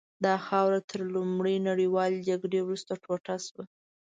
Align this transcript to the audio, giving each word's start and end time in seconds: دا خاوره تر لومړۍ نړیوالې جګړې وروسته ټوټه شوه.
دا 0.25 0.35
خاوره 0.47 0.79
تر 0.89 0.99
لومړۍ 1.13 1.55
نړیوالې 1.69 2.25
جګړې 2.29 2.59
وروسته 2.63 2.91
ټوټه 3.03 3.35
شوه. 3.45 3.63